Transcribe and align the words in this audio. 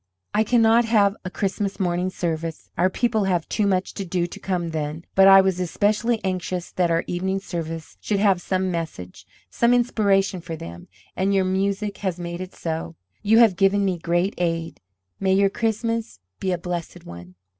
"I 0.33 0.43
cannot 0.43 0.85
have 0.85 1.15
a 1.23 1.29
Christmas 1.29 1.79
morning 1.79 2.09
service 2.09 2.71
our 2.75 2.89
people 2.89 3.25
have 3.25 3.47
too 3.47 3.67
much 3.67 3.93
to 3.93 4.03
do 4.03 4.25
to 4.25 4.39
come 4.39 4.71
then 4.71 5.05
but 5.13 5.27
I 5.27 5.41
was 5.41 5.59
especially 5.59 6.19
anxious 6.23 6.71
that 6.71 6.89
our 6.89 7.03
evening 7.05 7.39
service 7.39 7.97
should 8.01 8.17
have 8.19 8.41
some 8.41 8.71
message, 8.71 9.27
some 9.51 9.75
inspiration 9.75 10.41
for 10.41 10.55
them, 10.55 10.87
and 11.15 11.35
your 11.35 11.45
music 11.45 11.97
has 11.99 12.17
made 12.19 12.41
it 12.41 12.55
so. 12.55 12.95
You 13.21 13.37
have 13.37 13.55
given 13.55 13.85
me 13.85 13.99
great 13.99 14.33
aid. 14.39 14.81
May 15.19 15.33
your 15.35 15.51
Christmas 15.51 16.19
be 16.39 16.51
a 16.51 16.57
blessed 16.57 17.05
one." 17.05 17.35